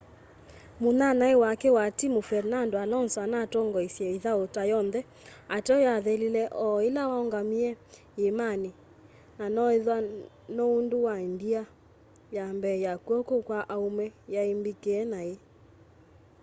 [0.81, 5.01] munyanyae wake wa timu fernando alonso anatongoestye ithau ta yonthe
[5.55, 7.69] ateo yathelile o ila waungamie
[8.17, 8.69] yiimani
[9.37, 9.97] na noethwa
[10.55, 11.63] no undu wa ndia
[12.37, 15.35] ya mbee ya kw'oko kwa aume yai mbikie nai